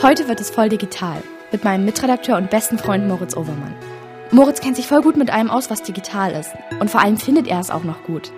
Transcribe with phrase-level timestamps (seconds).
[0.00, 3.74] Heute wird es voll digital mit meinem Mitredakteur und besten Freund Moritz Overmann.
[4.30, 6.52] Moritz kennt sich voll gut mit allem aus, was digital ist.
[6.78, 8.30] Und vor allem findet er es auch noch gut.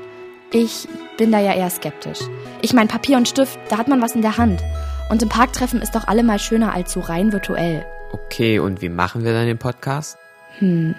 [0.53, 0.89] Ich
[1.19, 2.21] bin da ja eher skeptisch.
[2.63, 4.63] Ich meine, Papier und Stift, da hat man was in der Hand.
[5.11, 7.85] Und im Parktreffen ist doch allemal schöner als so rein virtuell.
[8.13, 10.17] Okay, und wie machen wir dann den Podcast?
[10.61, 10.95] Hm,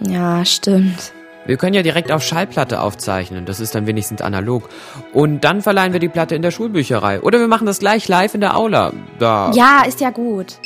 [0.00, 1.14] ja, stimmt.
[1.46, 4.68] Wir können ja direkt auf Schallplatte aufzeichnen, das ist dann wenigstens analog.
[5.12, 7.20] Und dann verleihen wir die Platte in der Schulbücherei.
[7.20, 8.92] Oder wir machen das gleich live in der Aula.
[9.18, 9.52] Da.
[9.54, 10.58] Ja, ist ja gut.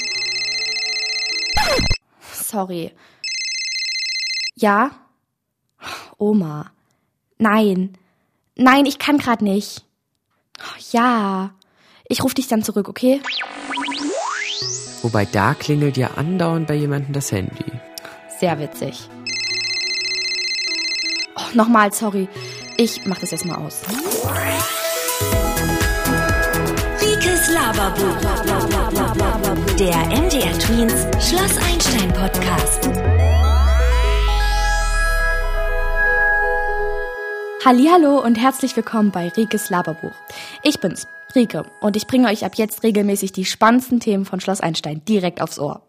[2.33, 2.93] Sorry.
[4.55, 4.93] Ja?
[6.17, 6.71] Oma.
[7.39, 7.95] Nein.
[8.57, 9.85] Nein, ich kann grad nicht.
[10.91, 11.51] Ja.
[12.09, 13.21] Ich ruf dich dann zurück, okay?
[15.03, 17.73] Wobei da klingelt ja andauernd bei jemandem das Handy.
[18.41, 19.09] Sehr witzig.
[21.49, 22.29] Oh, nochmal, sorry.
[22.77, 23.81] Ich mach das jetzt mal aus.
[27.01, 28.19] Rikes Laberbuch.
[29.79, 32.89] Der MDR Tweens Schloss Einstein Podcast.
[37.65, 40.15] Hallo und herzlich willkommen bei Rikes Laberbuch.
[40.63, 41.07] Ich bin's,
[41.39, 45.41] Rike, und ich bringe euch ab jetzt regelmäßig die spannendsten Themen von Schloss Einstein direkt
[45.41, 45.83] aufs Ohr.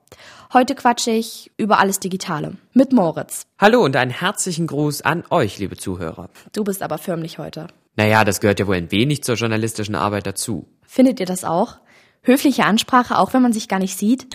[0.53, 3.47] Heute quatsche ich über alles Digitale mit Moritz.
[3.57, 6.29] Hallo und einen herzlichen Gruß an euch, liebe Zuhörer.
[6.53, 7.65] Du bist aber förmlich heute.
[7.95, 10.67] Naja, das gehört ja wohl ein wenig zur journalistischen Arbeit dazu.
[10.85, 11.77] Findet ihr das auch?
[12.21, 14.27] Höfliche Ansprache, auch wenn man sich gar nicht sieht?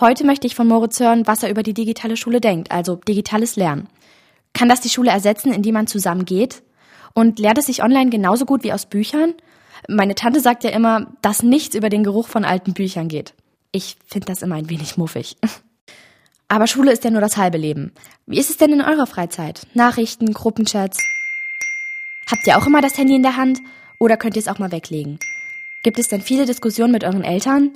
[0.00, 3.56] Heute möchte ich von Moritz hören, was er über die digitale Schule denkt, also digitales
[3.56, 3.90] Lernen.
[4.54, 6.62] Kann das die Schule ersetzen, indem man zusammen geht?
[7.14, 9.34] Und lernt es sich online genauso gut wie aus Büchern?
[9.88, 13.34] Meine Tante sagt ja immer, dass nichts über den Geruch von alten Büchern geht.
[13.72, 15.36] Ich finde das immer ein wenig muffig.
[16.48, 17.92] Aber Schule ist ja nur das halbe Leben.
[18.26, 19.68] Wie ist es denn in eurer Freizeit?
[19.74, 20.98] Nachrichten, Gruppenchats?
[22.28, 23.60] Habt ihr auch immer das Handy in der Hand?
[24.00, 25.20] Oder könnt ihr es auch mal weglegen?
[25.84, 27.72] Gibt es denn viele Diskussionen mit euren Eltern?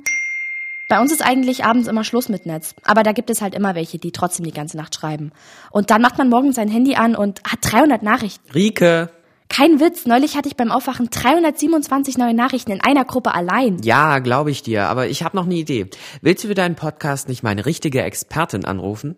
[0.87, 3.73] Bei uns ist eigentlich abends immer Schluss mit Netz, aber da gibt es halt immer
[3.73, 5.31] welche, die trotzdem die ganze Nacht schreiben.
[5.71, 8.51] Und dann macht man morgens sein Handy an und hat 300 Nachrichten.
[8.51, 9.09] Rike!
[9.49, 13.79] Kein Witz, neulich hatte ich beim Aufwachen 327 neue Nachrichten in einer Gruppe allein.
[13.83, 15.87] Ja, glaube ich dir, aber ich habe noch eine Idee.
[16.21, 19.15] Willst du für deinen Podcast nicht meine richtige Expertin anrufen?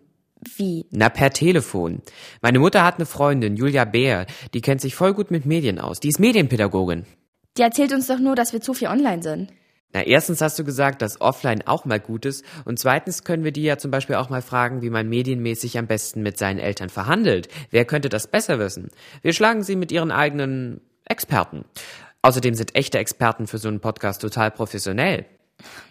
[0.56, 0.86] Wie?
[0.90, 2.02] Na, per Telefon.
[2.42, 5.98] Meine Mutter hat eine Freundin, Julia Bär, die kennt sich voll gut mit Medien aus.
[5.98, 7.06] Die ist Medienpädagogin.
[7.56, 9.48] Die erzählt uns doch nur, dass wir zu viel online sind.
[9.94, 13.52] Na, erstens hast du gesagt, dass offline auch mal gut ist und zweitens können wir
[13.52, 16.90] die ja zum Beispiel auch mal fragen, wie man medienmäßig am besten mit seinen Eltern
[16.90, 17.48] verhandelt.
[17.70, 18.90] Wer könnte das besser wissen?
[19.22, 21.64] Wir schlagen sie mit ihren eigenen Experten.
[22.20, 25.24] Außerdem sind echte Experten für so einen Podcast total professionell.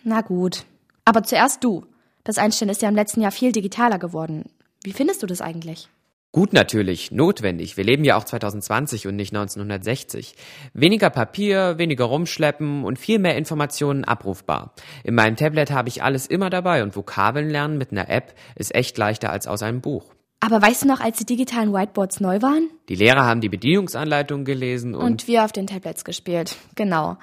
[0.03, 0.65] Na gut.
[1.05, 1.85] Aber zuerst du.
[2.23, 4.49] Das Einstellen ist ja im letzten Jahr viel digitaler geworden.
[4.83, 5.89] Wie findest du das eigentlich?
[6.33, 7.77] Gut natürlich, notwendig.
[7.77, 10.35] Wir leben ja auch 2020 und nicht 1960.
[10.73, 14.73] Weniger Papier, weniger rumschleppen und viel mehr Informationen abrufbar.
[15.03, 18.75] In meinem Tablet habe ich alles immer dabei und Vokabeln lernen mit einer App ist
[18.75, 20.11] echt leichter als aus einem Buch.
[20.39, 22.69] Aber weißt du noch, als die digitalen Whiteboards neu waren?
[22.89, 26.55] Die Lehrer haben die Bedienungsanleitung gelesen und, Und wir auf den Tablets gespielt.
[26.75, 27.17] Genau.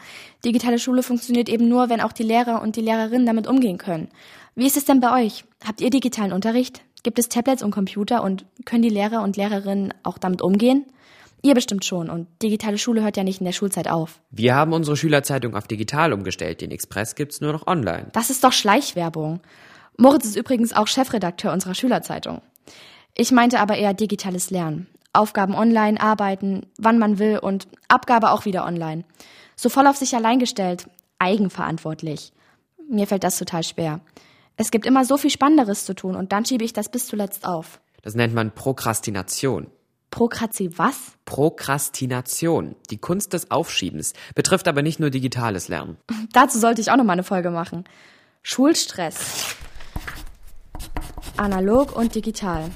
[0.44, 4.08] Digitale Schule funktioniert eben nur, wenn auch die Lehrer und die Lehrerinnen damit umgehen können.
[4.56, 5.44] Wie ist es denn bei euch?
[5.64, 6.82] Habt ihr digitalen Unterricht?
[7.04, 10.86] Gibt es Tablets und Computer und können die Lehrer und Lehrerinnen auch damit umgehen?
[11.42, 14.20] Ihr bestimmt schon und digitale Schule hört ja nicht in der Schulzeit auf.
[14.30, 16.62] wir haben unsere Schülerzeitung auf digital umgestellt.
[16.62, 18.06] Den Express gibt's nur noch online.
[18.12, 19.40] Das ist doch Schleichwerbung.
[19.98, 22.40] Moritz ist übrigens auch Chefredakteur unserer Schülerzeitung.
[23.14, 24.86] Ich meinte aber eher digitales Lernen.
[25.12, 29.04] Aufgaben online, arbeiten, wann man will und Abgabe auch wieder online.
[29.54, 30.88] So voll auf sich allein gestellt,
[31.18, 32.32] eigenverantwortlich.
[32.88, 34.00] Mir fällt das total schwer.
[34.56, 37.44] Es gibt immer so viel Spannenderes zu tun und dann schiebe ich das bis zuletzt
[37.44, 37.80] auf.
[38.02, 39.66] Das nennt man Prokrastination.
[40.10, 40.94] Prokrazi was?
[41.24, 45.96] Prokrastination, die Kunst des Aufschiebens, betrifft aber nicht nur digitales Lernen.
[46.32, 47.84] Dazu sollte ich auch noch mal eine Folge machen.
[48.42, 49.56] Schulstress.
[51.36, 52.70] Analog und digital.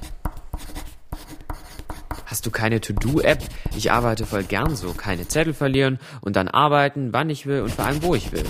[2.26, 3.38] Hast du keine To-Do-App?
[3.76, 4.92] Ich arbeite voll gern so.
[4.94, 8.44] Keine Zettel verlieren und dann arbeiten, wann ich will und vor allem wo ich will.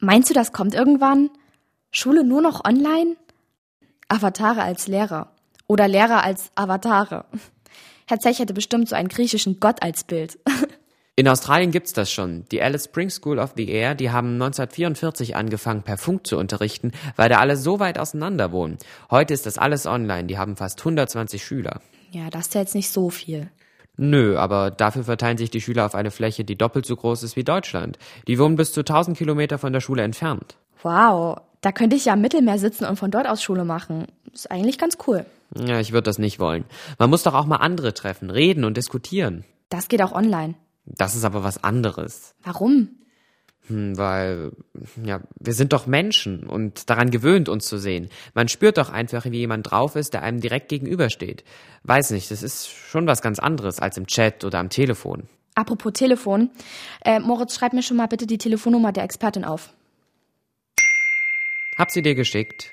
[0.00, 1.30] Meinst du, das kommt irgendwann?
[1.96, 3.14] Schule nur noch online?
[4.08, 5.28] Avatare als Lehrer.
[5.68, 7.24] Oder Lehrer als Avatare.
[8.06, 10.40] Herr Zech hätte bestimmt so einen griechischen Gott als Bild.
[11.16, 12.46] In Australien gibt's das schon.
[12.50, 16.90] Die Alice Spring School of the Air, die haben 1944 angefangen, per Funk zu unterrichten,
[17.14, 18.76] weil da alle so weit auseinander wohnen.
[19.12, 20.24] Heute ist das alles online.
[20.24, 21.80] Die haben fast 120 Schüler.
[22.10, 23.52] Ja, das ist ja jetzt nicht so viel.
[23.96, 27.36] Nö, aber dafür verteilen sich die Schüler auf eine Fläche, die doppelt so groß ist
[27.36, 27.98] wie Deutschland.
[28.26, 30.56] Die wohnen bis zu 1000 Kilometer von der Schule entfernt.
[30.82, 34.06] Wow, da könnte ich ja am Mittelmeer sitzen und von dort aus Schule machen.
[34.32, 35.24] Ist eigentlich ganz cool.
[35.56, 36.64] Ja, ich würde das nicht wollen.
[36.98, 39.44] Man muss doch auch mal andere treffen, reden und diskutieren.
[39.70, 40.56] Das geht auch online.
[40.84, 42.34] Das ist aber was anderes.
[42.42, 42.90] Warum?
[43.68, 44.52] Hm, weil,
[45.02, 48.10] ja, wir sind doch Menschen und daran gewöhnt, uns zu sehen.
[48.34, 51.44] Man spürt doch einfach, wie jemand drauf ist, der einem direkt gegenübersteht.
[51.84, 55.28] Weiß nicht, das ist schon was ganz anderes als im Chat oder am Telefon.
[55.54, 56.50] Apropos Telefon,
[57.04, 59.72] äh, Moritz, schreib mir schon mal bitte die Telefonnummer der Expertin auf.
[61.76, 62.72] Hab sie dir geschickt.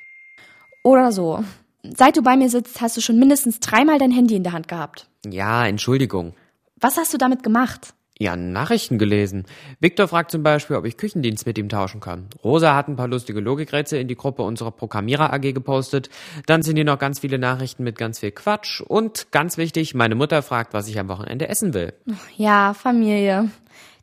[0.83, 1.43] Oder so.
[1.83, 4.67] Seit du bei mir sitzt, hast du schon mindestens dreimal dein Handy in der Hand
[4.67, 5.07] gehabt.
[5.25, 6.33] Ja, Entschuldigung.
[6.79, 7.93] Was hast du damit gemacht?
[8.19, 9.45] Ja, Nachrichten gelesen.
[9.79, 12.27] Viktor fragt zum Beispiel, ob ich Küchendienst mit ihm tauschen kann.
[12.43, 16.11] Rosa hat ein paar lustige Logikrätsel in die Gruppe unserer Programmierer AG gepostet.
[16.45, 18.81] Dann sind hier noch ganz viele Nachrichten mit ganz viel Quatsch.
[18.81, 21.93] Und ganz wichtig, meine Mutter fragt, was ich am Wochenende essen will.
[22.37, 23.49] Ja, Familie.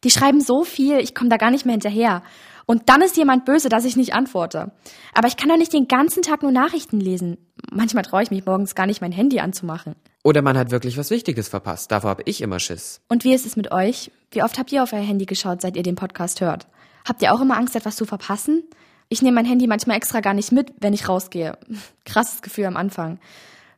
[0.03, 2.23] Die schreiben so viel, ich komme da gar nicht mehr hinterher.
[2.71, 4.73] Und dann ist jemand böse, dass ich nicht antworte.
[5.15, 7.39] Aber ich kann doch nicht den ganzen Tag nur Nachrichten lesen.
[7.73, 9.95] Manchmal traue ich mich morgens gar nicht, mein Handy anzumachen.
[10.23, 11.91] Oder man hat wirklich was Wichtiges verpasst.
[11.91, 13.01] Davor habe ich immer Schiss.
[13.09, 14.11] Und wie ist es mit euch?
[14.31, 16.67] Wie oft habt ihr auf euer Handy geschaut, seit ihr den Podcast hört?
[17.09, 18.65] Habt ihr auch immer Angst, etwas zu verpassen?
[19.09, 21.57] Ich nehme mein Handy manchmal extra gar nicht mit, wenn ich rausgehe.
[22.05, 23.19] Krasses Gefühl am Anfang.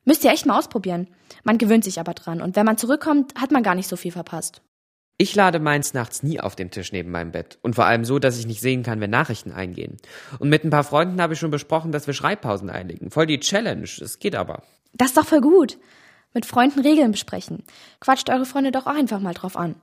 [0.04, 1.06] Müsst ihr echt mal ausprobieren.
[1.44, 2.42] Man gewöhnt sich aber dran.
[2.42, 4.62] Und wenn man zurückkommt, hat man gar nicht so viel verpasst.
[5.20, 7.58] Ich lade meins nachts nie auf dem Tisch neben meinem Bett.
[7.60, 9.98] Und vor allem so, dass ich nicht sehen kann, wenn Nachrichten eingehen.
[10.38, 13.10] Und mit ein paar Freunden habe ich schon besprochen, dass wir Schreibpausen einlegen.
[13.10, 13.82] Voll die Challenge.
[13.82, 14.62] Es geht aber.
[14.94, 15.76] Das ist doch voll gut.
[16.32, 17.64] Mit Freunden Regeln besprechen.
[18.00, 19.74] Quatscht eure Freunde doch auch einfach mal drauf an.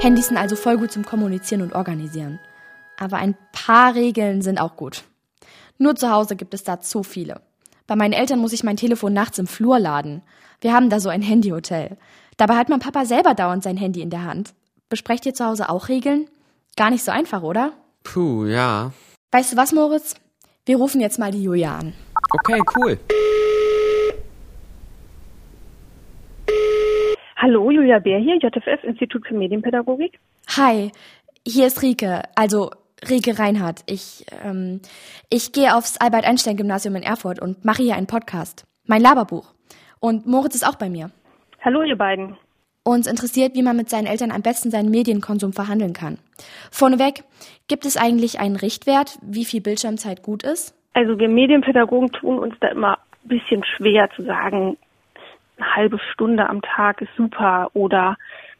[0.00, 2.40] Handys sind also voll gut zum Kommunizieren und Organisieren.
[2.96, 5.04] Aber ein paar Regeln sind auch gut.
[5.76, 7.42] Nur zu Hause gibt es da zu viele.
[7.86, 10.22] Bei meinen Eltern muss ich mein Telefon nachts im Flur laden.
[10.60, 11.96] Wir haben da so ein Handyhotel.
[12.36, 14.54] Dabei hat mein Papa selber dauernd sein Handy in der Hand.
[14.88, 16.28] Besprecht ihr zu Hause auch Regeln?
[16.76, 17.72] Gar nicht so einfach, oder?
[18.04, 18.92] Puh, ja.
[19.32, 20.14] Weißt du was, Moritz?
[20.64, 21.92] Wir rufen jetzt mal die Julia an.
[22.30, 22.98] Okay, cool.
[27.36, 30.20] Hallo, Julia Bär hier, JFS, Institut für Medienpädagogik.
[30.56, 30.92] Hi,
[31.44, 32.70] hier ist Rike, also
[33.08, 33.82] Rike Reinhardt.
[33.86, 34.80] Ich, ähm,
[35.28, 38.64] ich gehe aufs Albert-Einstein-Gymnasium in Erfurt und mache hier einen Podcast.
[38.86, 39.52] Mein Laberbuch.
[40.00, 41.10] Und Moritz ist auch bei mir.
[41.60, 42.36] Hallo, ihr beiden.
[42.84, 46.18] Uns interessiert, wie man mit seinen Eltern am besten seinen Medienkonsum verhandeln kann.
[46.70, 47.22] Vorneweg,
[47.68, 50.74] gibt es eigentlich einen Richtwert, wie viel Bildschirmzeit gut ist?
[50.92, 54.76] Also wir Medienpädagogen tun uns da immer ein bisschen schwer zu sagen,
[55.56, 58.16] eine halbe Stunde am Tag ist super oder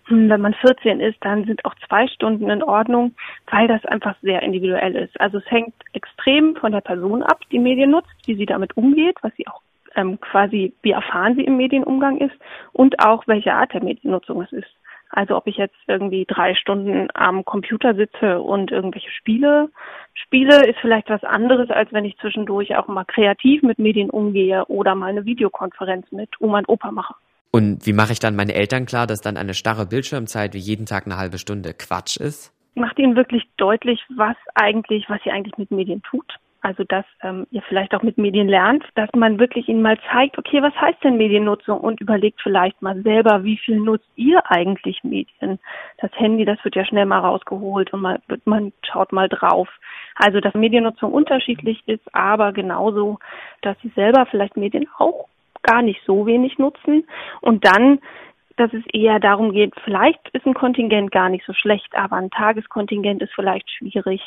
[0.09, 3.15] wenn man 14 ist, dann sind auch zwei Stunden in Ordnung,
[3.51, 5.21] weil das einfach sehr individuell ist.
[5.21, 9.17] Also es hängt extrem von der Person ab, die Medien nutzt, wie sie damit umgeht,
[9.23, 9.63] was sie auch
[9.95, 12.35] ähm, quasi, wie erfahren sie im Medienumgang ist
[12.73, 14.71] und auch welche Art der Mediennutzung es ist.
[15.15, 19.69] Also ob ich jetzt irgendwie drei Stunden am Computer sitze und irgendwelche Spiele
[20.15, 24.65] spiele, ist vielleicht was anderes, als wenn ich zwischendurch auch mal kreativ mit Medien umgehe
[24.67, 27.15] oder mal eine Videokonferenz mit Oma und Opa mache.
[27.53, 30.87] Und wie mache ich dann meine Eltern klar, dass dann eine starre Bildschirmzeit wie jeden
[30.87, 32.53] Tag eine halbe Stunde Quatsch ist?
[32.75, 37.47] Macht ihnen wirklich deutlich, was eigentlich, was sie eigentlich mit Medien tut also dass ähm,
[37.51, 41.03] ihr vielleicht auch mit Medien lernt, dass man wirklich ihnen mal zeigt, okay, was heißt
[41.03, 45.59] denn Mediennutzung und überlegt vielleicht mal selber, wie viel nutzt ihr eigentlich Medien?
[45.99, 49.69] Das Handy, das wird ja schnell mal rausgeholt und man, man schaut mal drauf.
[50.15, 53.19] Also dass Mediennutzung unterschiedlich ist, aber genauso,
[53.63, 55.27] dass sie selber vielleicht Medien auch
[55.63, 57.07] gar nicht so wenig nutzen
[57.41, 58.01] und dann
[58.57, 62.31] dass es eher darum geht, vielleicht ist ein Kontingent gar nicht so schlecht, aber ein
[62.31, 64.21] Tageskontingent ist vielleicht schwierig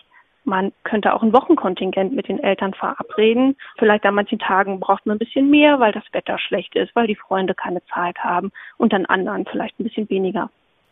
[0.46, 3.56] man könnte auch ein Wochenkontingent mit den Eltern verabreden.
[3.78, 7.08] Vielleicht an manchen Tagen braucht man ein bisschen mehr, weil das Wetter schlecht ist, weil
[7.08, 10.50] die Freunde keine Zeit haben und an anderen vielleicht ein bisschen weniger.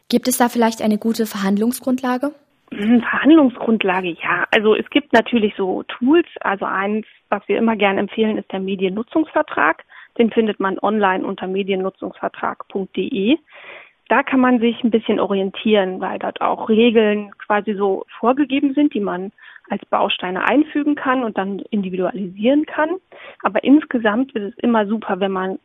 [0.10, 2.34] Gibt es da vielleicht eine gute Verhandlungsgrundlage?
[2.74, 4.46] Hm, Verhandlungsgrundlage, ja.
[4.52, 6.28] Also es gibt natürlich so Tools.
[6.42, 9.84] Also eins, was wir immer gerne empfehlen, ist der Mediennutzungsvertrag.
[10.18, 13.38] Den findet man online unter mediennutzungsvertrag.de
[14.10, 18.94] da kann man sich ein bisschen orientieren, weil dort auch Regeln quasi so vorgegeben sind,
[18.94, 19.32] die man
[19.70, 22.90] als Bausteine einfügen kann und dann individualisieren kann.
[23.42, 25.60] Aber insgesamt ist es immer super, wenn man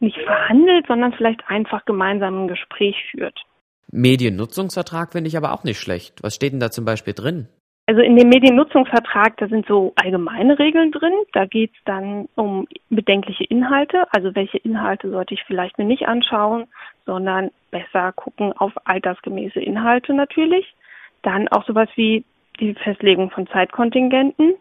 [0.00, 3.38] nicht verhandelt, sondern vielleicht einfach gemeinsam ein Gespräch führt.
[3.90, 6.22] Mediennutzungsvertrag finde ich aber auch nicht schlecht.
[6.22, 7.48] Was steht denn da zum Beispiel drin?
[7.86, 11.12] Also in dem Mediennutzungsvertrag, da sind so allgemeine Regeln drin.
[11.32, 14.06] Da geht es dann um bedenkliche Inhalte.
[14.12, 16.66] Also welche Inhalte sollte ich vielleicht mir nicht anschauen,
[17.04, 20.74] sondern besser gucken auf altersgemäße Inhalte natürlich.
[21.22, 22.24] Dann auch sowas wie
[22.58, 24.54] die Festlegung von Zeitkontingenten.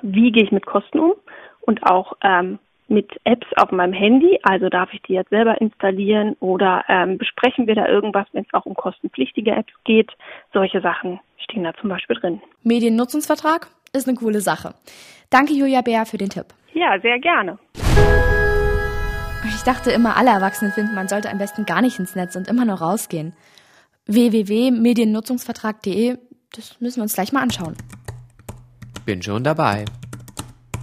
[0.00, 1.12] Wie gehe ich mit Kosten um?
[1.60, 2.58] Und auch ähm,
[2.94, 7.66] mit Apps auf meinem Handy, also darf ich die jetzt selber installieren oder ähm, besprechen
[7.66, 10.12] wir da irgendwas, wenn es auch um kostenpflichtige Apps geht.
[10.52, 12.40] Solche Sachen stehen da zum Beispiel drin.
[12.62, 14.74] Mediennutzungsvertrag ist eine coole Sache.
[15.30, 16.46] Danke Julia Bär für den Tipp.
[16.72, 17.58] Ja, sehr gerne.
[19.46, 22.46] Ich dachte immer, alle Erwachsenen finden, man sollte am besten gar nicht ins Netz und
[22.48, 23.34] immer nur rausgehen.
[24.06, 26.16] www.mediennutzungsvertrag.de.
[26.54, 27.76] Das müssen wir uns gleich mal anschauen.
[29.04, 29.84] Bin schon dabei.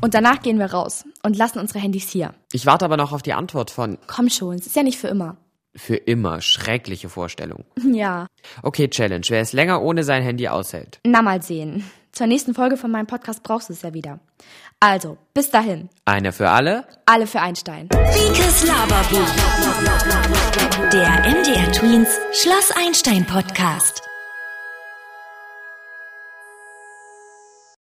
[0.02, 2.34] Und danach gehen wir raus und lassen unsere Handys hier.
[2.52, 5.08] Ich warte aber noch auf die Antwort von Komm schon, es ist ja nicht für
[5.08, 5.38] immer.
[5.76, 7.66] für immer schreckliche Vorstellung.
[7.84, 8.28] Ja,
[8.64, 9.26] Okay, Challenge.
[9.30, 11.00] Wer es länger ohne sein Handy aushält.
[11.06, 11.84] na mal sehen.
[12.12, 14.20] Zur nächsten Folge von meinem Podcast brauchst du es ja wieder.
[14.82, 15.88] Also, bis dahin.
[16.06, 16.84] Einer für alle?
[17.06, 17.88] Alle für Einstein.
[17.94, 19.32] Rikes Laberbuch.
[20.92, 24.11] Der MDR Tweens Schloss Einstein Podcast.